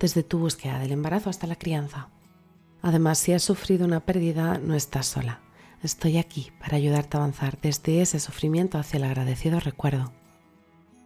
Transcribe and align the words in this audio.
desde 0.00 0.22
tu 0.22 0.38
búsqueda 0.38 0.78
del 0.78 0.92
embarazo 0.92 1.30
hasta 1.30 1.46
la 1.46 1.56
crianza. 1.56 2.08
Además, 2.82 3.18
si 3.18 3.32
has 3.32 3.42
sufrido 3.42 3.84
una 3.84 4.00
pérdida, 4.00 4.58
no 4.58 4.74
estás 4.74 5.06
sola. 5.06 5.40
Estoy 5.82 6.18
aquí 6.18 6.50
para 6.58 6.76
ayudarte 6.76 7.16
a 7.16 7.20
avanzar 7.20 7.58
desde 7.60 8.00
ese 8.00 8.18
sufrimiento 8.18 8.78
hacia 8.78 8.96
el 8.96 9.04
agradecido 9.04 9.60
recuerdo. 9.60 10.12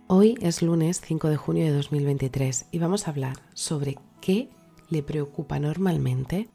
Hoy 0.07 0.37
es 0.41 0.63
lunes 0.63 1.01
5 1.05 1.29
de 1.29 1.37
junio 1.37 1.65
de 1.65 1.73
2023 1.73 2.67
y 2.71 2.79
vamos 2.79 3.07
a 3.07 3.11
hablar 3.11 3.37
sobre 3.55 3.97
qué 4.21 4.49
le 4.91 5.03
preocupa 5.03 5.59
normalmente 5.59 6.49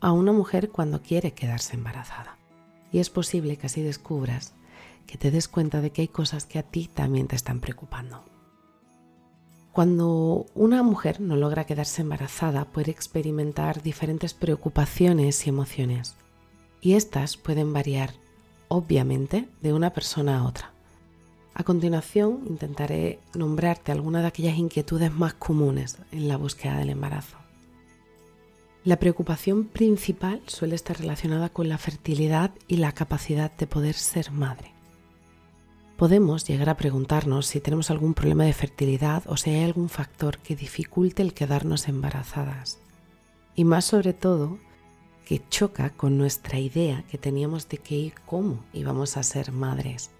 a 0.00 0.12
una 0.12 0.32
mujer 0.32 0.70
cuando 0.70 1.02
quiere 1.02 1.32
quedarse 1.32 1.76
embarazada. 1.76 2.36
Y 2.92 2.98
es 2.98 3.10
posible 3.10 3.56
que 3.56 3.66
así 3.66 3.82
descubras 3.82 4.54
que 5.06 5.18
te 5.18 5.30
des 5.30 5.48
cuenta 5.48 5.80
de 5.80 5.90
que 5.90 6.02
hay 6.02 6.08
cosas 6.08 6.46
que 6.46 6.58
a 6.58 6.62
ti 6.62 6.88
también 6.92 7.28
te 7.28 7.36
están 7.36 7.60
preocupando. 7.60 8.24
Cuando 9.74 10.46
una 10.54 10.84
mujer 10.84 11.20
no 11.20 11.34
logra 11.34 11.64
quedarse 11.64 12.02
embarazada 12.02 12.64
puede 12.64 12.92
experimentar 12.92 13.82
diferentes 13.82 14.32
preocupaciones 14.32 15.44
y 15.44 15.50
emociones 15.50 16.14
y 16.80 16.94
estas 16.94 17.36
pueden 17.36 17.72
variar 17.72 18.10
obviamente 18.68 19.48
de 19.62 19.72
una 19.72 19.90
persona 19.90 20.38
a 20.38 20.44
otra. 20.44 20.70
A 21.54 21.64
continuación 21.64 22.44
intentaré 22.46 23.18
nombrarte 23.34 23.90
algunas 23.90 24.22
de 24.22 24.28
aquellas 24.28 24.58
inquietudes 24.58 25.12
más 25.12 25.34
comunes 25.34 25.98
en 26.12 26.28
la 26.28 26.36
búsqueda 26.36 26.78
del 26.78 26.90
embarazo. 26.90 27.36
La 28.84 29.00
preocupación 29.00 29.64
principal 29.64 30.40
suele 30.46 30.76
estar 30.76 31.00
relacionada 31.00 31.48
con 31.48 31.68
la 31.68 31.78
fertilidad 31.78 32.52
y 32.68 32.76
la 32.76 32.92
capacidad 32.92 33.50
de 33.50 33.66
poder 33.66 33.96
ser 33.96 34.30
madre 34.30 34.73
podemos 35.96 36.46
llegar 36.46 36.68
a 36.68 36.76
preguntarnos 36.76 37.46
si 37.46 37.60
tenemos 37.60 37.90
algún 37.90 38.14
problema 38.14 38.44
de 38.44 38.52
fertilidad 38.52 39.22
o 39.26 39.36
si 39.36 39.50
hay 39.50 39.64
algún 39.64 39.88
factor 39.88 40.38
que 40.38 40.56
dificulte 40.56 41.22
el 41.22 41.34
quedarnos 41.34 41.88
embarazadas. 41.88 42.78
Y 43.54 43.64
más 43.64 43.84
sobre 43.84 44.12
todo, 44.12 44.58
que 45.24 45.42
choca 45.48 45.90
con 45.90 46.18
nuestra 46.18 46.58
idea 46.58 47.04
que 47.10 47.18
teníamos 47.18 47.68
de 47.68 47.78
que 47.78 48.12
cómo 48.26 48.64
íbamos 48.72 49.16
a 49.16 49.22
ser 49.22 49.52
madres. 49.52 50.10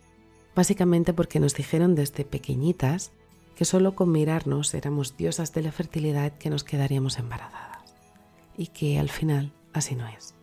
Básicamente 0.54 1.12
porque 1.12 1.40
nos 1.40 1.54
dijeron 1.54 1.94
desde 1.94 2.24
pequeñitas 2.24 3.10
que 3.56 3.64
solo 3.64 3.94
con 3.94 4.10
mirarnos 4.12 4.72
éramos 4.74 5.16
diosas 5.16 5.52
de 5.52 5.62
la 5.62 5.72
fertilidad 5.72 6.32
que 6.32 6.50
nos 6.50 6.64
quedaríamos 6.64 7.18
embarazadas. 7.18 7.94
Y 8.56 8.68
que 8.68 8.98
al 8.98 9.08
final 9.10 9.52
así 9.72 9.94
no 9.94 10.06
es. 10.06 10.34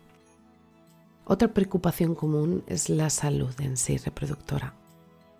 Otra 1.24 1.48
preocupación 1.54 2.14
común 2.14 2.62
es 2.66 2.88
la 2.88 3.08
salud 3.08 3.54
en 3.60 3.76
sí 3.76 3.96
reproductora. 3.96 4.74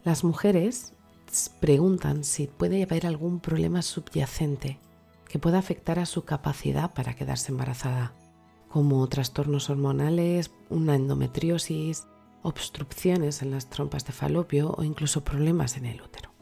Las 0.04 0.24
mujeres 0.24 0.92
preguntan 1.60 2.24
si 2.24 2.48
puede 2.48 2.82
haber 2.82 3.06
algún 3.06 3.38
problema 3.38 3.82
subyacente 3.82 4.78
que 5.28 5.38
pueda 5.38 5.58
afectar 5.58 5.98
a 5.98 6.06
su 6.06 6.24
capacidad 6.24 6.92
para 6.92 7.14
quedarse 7.14 7.52
embarazada, 7.52 8.12
como 8.68 9.06
trastornos 9.08 9.70
hormonales, 9.70 10.50
una 10.70 10.96
endometriosis, 10.96 12.06
obstrucciones 12.42 13.42
en 13.42 13.52
las 13.52 13.70
trompas 13.70 14.04
de 14.04 14.12
falopio 14.12 14.74
o 14.76 14.82
incluso 14.82 15.22
problemas 15.22 15.76
en 15.76 15.86
el 15.86 16.02
útero. 16.02 16.32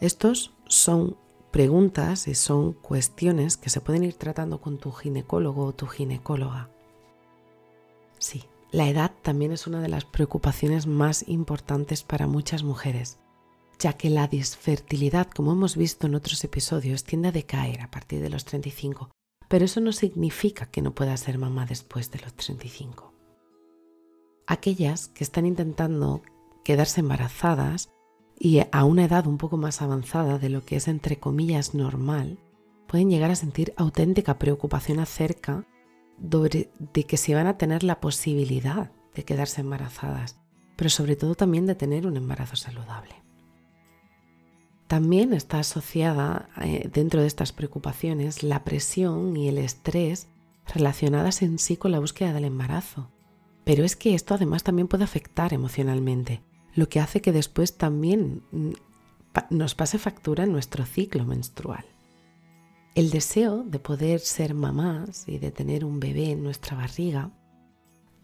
Estos 0.00 0.54
son 0.66 1.16
preguntas 1.50 2.26
y 2.28 2.34
son 2.34 2.72
cuestiones 2.72 3.58
que 3.58 3.68
se 3.68 3.82
pueden 3.82 4.04
ir 4.04 4.14
tratando 4.14 4.60
con 4.60 4.78
tu 4.78 4.90
ginecólogo 4.90 5.66
o 5.66 5.74
tu 5.74 5.86
ginecóloga. 5.86 6.70
Sí, 8.18 8.44
la 8.72 8.88
edad 8.88 9.12
también 9.20 9.52
es 9.52 9.66
una 9.66 9.82
de 9.82 9.88
las 9.88 10.06
preocupaciones 10.06 10.86
más 10.86 11.28
importantes 11.28 12.02
para 12.02 12.26
muchas 12.26 12.62
mujeres, 12.62 13.18
ya 13.78 13.92
que 13.92 14.08
la 14.08 14.26
disfertilidad, 14.28 15.28
como 15.28 15.52
hemos 15.52 15.76
visto 15.76 16.06
en 16.06 16.14
otros 16.14 16.42
episodios, 16.42 17.04
tiende 17.04 17.28
a 17.28 17.32
decaer 17.32 17.82
a 17.82 17.90
partir 17.90 18.22
de 18.22 18.30
los 18.30 18.46
35, 18.46 19.10
pero 19.48 19.66
eso 19.66 19.80
no 19.80 19.92
significa 19.92 20.66
que 20.66 20.80
no 20.80 20.94
pueda 20.94 21.14
ser 21.18 21.36
mamá 21.36 21.66
después 21.66 22.10
de 22.10 22.20
los 22.20 22.34
35. 22.34 23.12
Aquellas 24.46 25.08
que 25.08 25.22
están 25.22 25.44
intentando 25.44 26.22
quedarse 26.64 27.00
embarazadas 27.00 27.90
y 28.38 28.62
a 28.72 28.84
una 28.84 29.04
edad 29.04 29.26
un 29.26 29.36
poco 29.36 29.58
más 29.58 29.82
avanzada 29.82 30.38
de 30.38 30.48
lo 30.48 30.64
que 30.64 30.76
es 30.76 30.88
entre 30.88 31.18
comillas 31.18 31.74
normal, 31.74 32.38
pueden 32.88 33.10
llegar 33.10 33.30
a 33.30 33.36
sentir 33.36 33.74
auténtica 33.76 34.38
preocupación 34.38 34.98
acerca 34.98 35.66
de 36.18 37.04
que 37.06 37.16
se 37.16 37.34
van 37.34 37.46
a 37.46 37.58
tener 37.58 37.82
la 37.82 38.00
posibilidad 38.00 38.90
de 39.14 39.24
quedarse 39.24 39.60
embarazadas, 39.60 40.38
pero 40.76 40.90
sobre 40.90 41.16
todo 41.16 41.34
también 41.34 41.66
de 41.66 41.74
tener 41.74 42.06
un 42.06 42.16
embarazo 42.16 42.56
saludable. 42.56 43.14
También 44.86 45.32
está 45.32 45.60
asociada 45.60 46.50
eh, 46.60 46.90
dentro 46.92 47.22
de 47.22 47.26
estas 47.26 47.52
preocupaciones 47.52 48.42
la 48.42 48.62
presión 48.62 49.36
y 49.36 49.48
el 49.48 49.58
estrés 49.58 50.28
relacionadas 50.66 51.42
en 51.42 51.58
sí 51.58 51.76
con 51.76 51.92
la 51.92 51.98
búsqueda 51.98 52.32
del 52.32 52.44
embarazo. 52.44 53.10
Pero 53.64 53.84
es 53.84 53.96
que 53.96 54.14
esto 54.14 54.34
además 54.34 54.64
también 54.64 54.88
puede 54.88 55.04
afectar 55.04 55.54
emocionalmente, 55.54 56.42
lo 56.74 56.88
que 56.88 57.00
hace 57.00 57.20
que 57.20 57.32
después 57.32 57.76
también 57.76 58.42
mm, 58.50 58.72
nos 59.50 59.74
pase 59.74 59.98
factura 59.98 60.44
en 60.44 60.52
nuestro 60.52 60.84
ciclo 60.84 61.24
menstrual. 61.24 61.84
El 62.94 63.10
deseo 63.10 63.64
de 63.64 63.78
poder 63.78 64.20
ser 64.20 64.52
mamás 64.52 65.26
y 65.26 65.38
de 65.38 65.50
tener 65.50 65.84
un 65.84 65.98
bebé 65.98 66.30
en 66.30 66.42
nuestra 66.42 66.76
barriga 66.76 67.30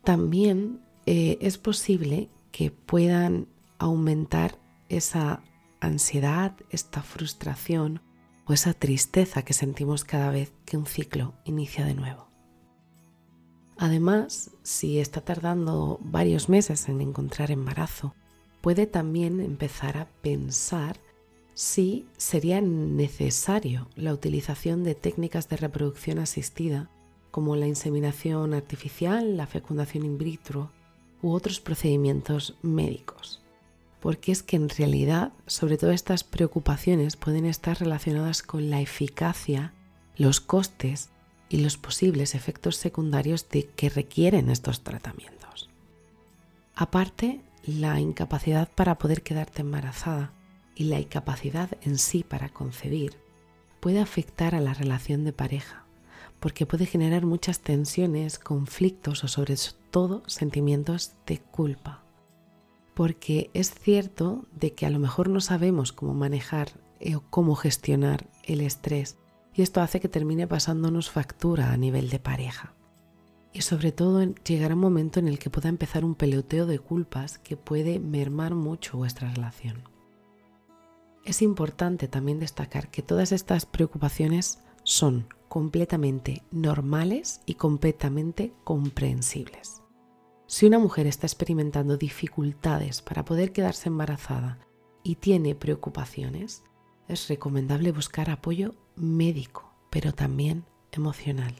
también 0.05 0.81
eh, 1.07 1.39
es 1.41 1.57
posible 1.57 2.29
que 2.53 2.71
puedan 2.71 3.49
aumentar 3.79 4.59
esa 4.91 5.43
ansiedad, 5.81 6.55
esta 6.71 7.03
frustración 7.03 8.03
o 8.45 8.53
esa 8.53 8.75
tristeza 8.75 9.43
que 9.43 9.55
sentimos 9.55 10.05
cada 10.05 10.31
vez 10.31 10.53
que 10.67 10.77
un 10.77 10.85
ciclo 10.85 11.35
inicia 11.45 11.87
de 11.87 11.95
nuevo. 11.95 12.29
Además, 13.79 14.51
si 14.63 14.99
está 14.99 15.23
tardando 15.23 15.99
varios 16.03 16.51
meses 16.51 16.89
en 16.89 17.01
encontrar 17.01 17.51
embarazo, 17.51 18.15
puede 18.61 18.87
también 18.87 19.41
empezar 19.41 19.97
a 19.97 20.09
pensar 20.21 20.99
si 21.59 22.07
sería 22.17 22.61
necesario 22.61 23.89
la 23.97 24.13
utilización 24.13 24.85
de 24.85 24.95
técnicas 24.95 25.49
de 25.49 25.57
reproducción 25.57 26.21
asistida 26.21 26.89
como 27.33 27.57
la 27.57 27.67
inseminación 27.67 28.55
artificial, 28.55 29.37
la 29.37 29.49
fecundación 29.49 30.05
in 30.05 30.19
vitro 30.19 30.71
u 31.21 31.33
otros 31.33 31.59
procedimientos 31.59 32.57
médicos. 32.63 33.43
Porque 33.99 34.31
es 34.31 34.45
que 34.45 34.55
en 34.55 34.69
realidad, 34.69 35.33
sobre 35.49 35.79
todo 35.79 35.91
estas 35.91 36.23
preocupaciones 36.23 37.17
pueden 37.17 37.45
estar 37.45 37.81
relacionadas 37.81 38.45
con 38.45 38.71
la 38.71 38.81
eficacia, 38.81 39.75
los 40.17 40.41
costes 40.41 41.09
y 41.49 41.57
los 41.57 41.77
posibles 41.77 42.37
efectos 42.37 42.77
secundarios 42.77 43.49
de 43.49 43.65
que 43.67 43.89
requieren 43.89 44.49
estos 44.49 44.85
tratamientos. 44.85 45.69
Aparte, 46.77 47.41
la 47.67 47.99
incapacidad 47.99 48.69
para 48.77 48.97
poder 48.97 49.25
quedarte 49.25 49.63
embarazada 49.63 50.38
y 50.79 50.85
la 50.85 51.01
incapacidad 51.01 51.71
en 51.83 51.99
sí 51.99 52.23
para 52.23 52.49
concebir 52.49 53.19
puede 53.81 53.99
afectar 53.99 54.55
a 54.55 54.61
la 54.61 54.75
relación 54.75 55.25
de 55.25 55.33
pareja, 55.33 55.85
porque 56.39 56.67
puede 56.67 56.87
generar 56.87 57.27
muchas 57.27 57.61
tensiones, 57.61 58.39
conflictos 58.39 59.25
o 59.25 59.29
sobre 59.29 59.57
todo 59.91 60.23
sentimientos 60.29 61.15
de 61.27 61.39
culpa. 61.39 62.05
Porque 62.95 63.51
es 63.55 63.75
cierto 63.75 64.47
de 64.53 64.73
que 64.73 64.87
a 64.87 64.91
lo 64.91 65.01
mejor 65.01 65.29
no 65.29 65.41
sabemos 65.41 65.93
cómo 65.93 66.15
manejar 66.15 66.71
eh, 67.01 67.17
o 67.17 67.25
cómo 67.29 67.57
gestionar 67.57 68.29
el 68.45 68.61
estrés 68.61 69.19
y 69.55 69.63
esto 69.63 69.81
hace 69.81 69.99
que 69.99 70.09
termine 70.09 70.47
pasándonos 70.47 71.11
factura 71.11 71.73
a 71.73 71.77
nivel 71.77 72.09
de 72.09 72.21
pareja. 72.21 72.75
Y 73.53 73.63
sobre 73.63 73.91
todo 73.91 74.23
llegará 74.23 74.75
un 74.75 74.81
momento 74.81 75.19
en 75.19 75.27
el 75.27 75.41
que 75.41 75.51
pueda 75.51 75.69
empezar 75.69 76.05
un 76.05 76.15
peloteo 76.15 76.67
de 76.67 76.79
culpas 76.79 77.39
que 77.39 77.57
puede 77.57 77.99
mermar 77.99 78.55
mucho 78.55 78.97
vuestra 78.97 79.33
relación. 79.33 79.98
Es 81.29 81.43
importante 81.43 82.09
también 82.09 82.41
destacar 82.41 82.91
que 82.91 83.03
todas 83.03 83.33
estas 83.33 83.67
preocupaciones 83.67 84.61
son 84.83 85.29
completamente 85.51 86.43
normales 86.51 87.43
y 87.45 87.57
completamente 87.57 88.55
comprensibles. 88.65 89.83
Si 90.47 90.65
una 90.65 90.79
mujer 90.79 91.07
está 91.07 91.27
experimentando 91.27 91.99
dificultades 91.99 93.03
para 93.03 93.27
poder 93.27 93.53
quedarse 93.53 93.91
embarazada 93.91 94.59
y 95.03 95.17
tiene 95.17 95.55
preocupaciones, 95.55 96.63
es 97.09 97.29
recomendable 97.29 97.93
buscar 97.93 98.31
apoyo 98.31 98.75
médico, 98.97 99.71
pero 99.91 100.13
también 100.13 100.65
emocional. 100.93 101.55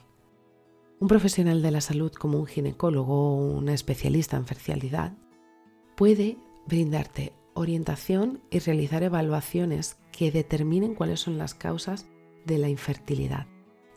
Un 0.99 1.07
profesional 1.07 1.61
de 1.61 1.69
la 1.69 1.81
salud 1.81 2.11
como 2.11 2.39
un 2.39 2.47
ginecólogo 2.47 3.35
o 3.35 3.35
una 3.35 3.75
especialista 3.75 4.35
en 4.35 4.47
fertilidad 4.47 5.15
puede 5.95 6.39
brindarte 6.65 7.33
orientación 7.59 8.41
y 8.49 8.59
realizar 8.59 9.03
evaluaciones 9.03 9.97
que 10.11 10.31
determinen 10.31 10.95
cuáles 10.95 11.19
son 11.19 11.37
las 11.37 11.53
causas 11.53 12.07
de 12.45 12.57
la 12.57 12.69
infertilidad 12.69 13.47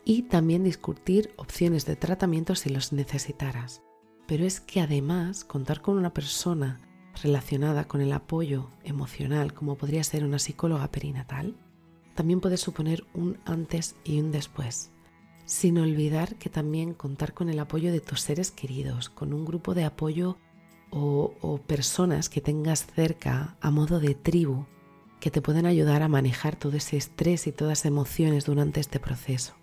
y 0.05 0.23
también 0.23 0.63
discutir 0.63 1.33
opciones 1.37 1.85
de 1.85 1.95
tratamiento 1.95 2.55
si 2.55 2.69
los 2.69 2.91
necesitaras. 2.91 3.81
Pero 4.27 4.45
es 4.45 4.59
que 4.59 4.81
además 4.81 5.45
contar 5.45 5.81
con 5.81 5.97
una 5.97 6.13
persona 6.13 6.79
relacionada 7.21 7.87
con 7.87 8.01
el 8.01 8.11
apoyo 8.11 8.69
emocional, 8.83 9.53
como 9.53 9.75
podría 9.75 10.03
ser 10.03 10.25
una 10.25 10.39
psicóloga 10.39 10.91
perinatal, 10.91 11.55
también 12.15 12.41
puede 12.41 12.57
suponer 12.57 13.05
un 13.13 13.37
antes 13.45 13.95
y 14.03 14.19
un 14.19 14.31
después. 14.31 14.91
Sin 15.45 15.77
olvidar 15.77 16.35
que 16.35 16.49
también 16.49 16.93
contar 16.93 17.33
con 17.33 17.49
el 17.49 17.59
apoyo 17.59 17.91
de 17.91 18.01
tus 18.01 18.21
seres 18.21 18.51
queridos, 18.51 19.09
con 19.09 19.33
un 19.33 19.45
grupo 19.45 19.73
de 19.73 19.83
apoyo 19.83 20.37
o, 20.95 21.59
personas 21.65 22.29
que 22.29 22.41
tengas 22.41 22.85
cerca 22.85 23.57
a 23.61 23.71
modo 23.71 23.99
de 23.99 24.13
tribu 24.13 24.65
que 25.19 25.31
te 25.31 25.41
pueden 25.41 25.65
ayudar 25.65 26.03
a 26.03 26.07
manejar 26.07 26.55
todo 26.55 26.77
ese 26.77 26.97
estrés 26.97 27.47
y 27.47 27.51
todas 27.51 27.79
las 27.79 27.85
emociones 27.85 28.45
durante 28.45 28.79
este 28.79 28.99
proceso. 28.99 29.53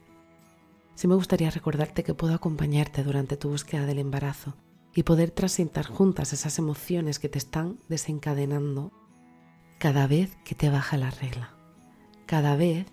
Sí 0.95 1.07
me 1.07 1.15
gustaría 1.15 1.51
recordarte 1.51 2.03
que 2.03 2.15
puedo 2.15 2.35
acompañarte 2.35 3.05
durante 3.05 3.37
tu 3.37 3.51
búsqueda 3.51 3.87
del 3.87 3.99
embarazo 3.99 4.55
y 4.95 5.05
poder 5.05 5.31
transitar 5.31 5.87
juntas 5.87 6.33
esas 6.33 6.59
emociones 6.59 7.19
que 7.19 7.29
te 7.29 7.39
están 7.39 7.79
desencadenando 7.89 8.91
cada 9.79 10.07
vez 10.07 10.37
que 10.45 10.55
te 10.55 10.69
baja 10.69 10.97
la 10.97 11.11
regla, 11.11 11.55
cada 12.27 12.57
vez 12.57 12.87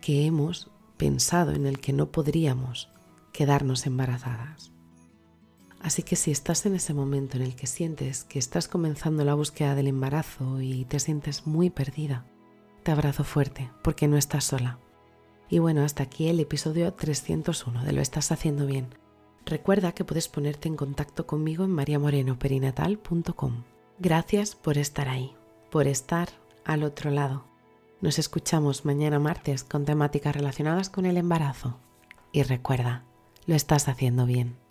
que 0.00 0.24
hemos 0.24 0.70
pensado 0.96 1.52
en 1.52 1.66
el 1.66 1.80
que 1.80 1.92
no 1.92 2.12
podríamos 2.12 2.90
quedarnos 3.32 3.86
embarazadas. 3.86 4.72
Así 5.82 6.04
que 6.04 6.14
si 6.14 6.30
estás 6.30 6.64
en 6.64 6.76
ese 6.76 6.94
momento 6.94 7.36
en 7.36 7.42
el 7.42 7.56
que 7.56 7.66
sientes 7.66 8.22
que 8.22 8.38
estás 8.38 8.68
comenzando 8.68 9.24
la 9.24 9.34
búsqueda 9.34 9.74
del 9.74 9.88
embarazo 9.88 10.60
y 10.60 10.84
te 10.84 11.00
sientes 11.00 11.44
muy 11.46 11.70
perdida, 11.70 12.24
te 12.84 12.92
abrazo 12.92 13.24
fuerte 13.24 13.70
porque 13.82 14.06
no 14.06 14.16
estás 14.16 14.44
sola. 14.44 14.78
Y 15.48 15.58
bueno, 15.58 15.82
hasta 15.82 16.04
aquí 16.04 16.28
el 16.28 16.38
episodio 16.38 16.94
301 16.94 17.84
de 17.84 17.92
Lo 17.92 18.00
estás 18.00 18.30
haciendo 18.30 18.64
bien. 18.64 18.94
Recuerda 19.44 19.92
que 19.92 20.04
puedes 20.04 20.28
ponerte 20.28 20.68
en 20.68 20.76
contacto 20.76 21.26
conmigo 21.26 21.64
en 21.64 21.72
mariamorenoperinatal.com. 21.72 23.64
Gracias 23.98 24.54
por 24.54 24.78
estar 24.78 25.08
ahí, 25.08 25.34
por 25.70 25.88
estar 25.88 26.28
al 26.64 26.84
otro 26.84 27.10
lado. 27.10 27.44
Nos 28.00 28.20
escuchamos 28.20 28.84
mañana 28.84 29.18
martes 29.18 29.64
con 29.64 29.84
temáticas 29.84 30.34
relacionadas 30.34 30.90
con 30.90 31.06
el 31.06 31.16
embarazo. 31.16 31.76
Y 32.30 32.44
recuerda, 32.44 33.04
lo 33.46 33.56
estás 33.56 33.88
haciendo 33.88 34.26
bien. 34.26 34.61